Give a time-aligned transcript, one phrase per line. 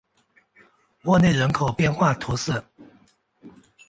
[1.03, 2.63] 沃内人口变化图示